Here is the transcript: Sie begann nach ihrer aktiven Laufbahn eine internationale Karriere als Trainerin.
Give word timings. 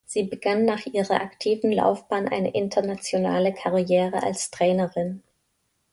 Sie 0.07 0.23
begann 0.23 0.65
nach 0.65 0.87
ihrer 0.87 1.21
aktiven 1.21 1.71
Laufbahn 1.71 2.27
eine 2.27 2.55
internationale 2.55 3.53
Karriere 3.53 4.23
als 4.23 4.49
Trainerin. 4.49 5.21